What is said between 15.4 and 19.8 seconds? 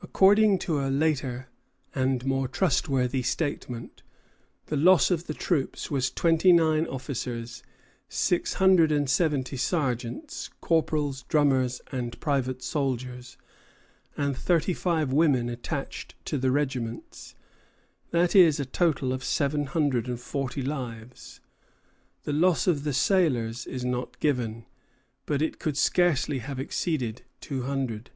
attached to the regiments; that is, a total of seven